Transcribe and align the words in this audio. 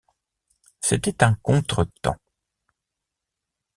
C’était 0.79 1.21
un 1.23 1.35
contre-temps. 1.43 2.17